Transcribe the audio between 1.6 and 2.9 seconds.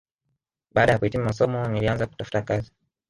nilianza kutafuta kazi